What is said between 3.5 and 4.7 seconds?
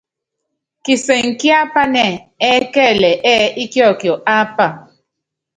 íkiɔkiɔ ápa.